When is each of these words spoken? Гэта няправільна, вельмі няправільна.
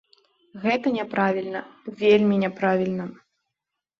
Гэта 0.63 0.87
няправільна, 0.99 1.61
вельмі 2.01 2.35
няправільна. 2.47 3.05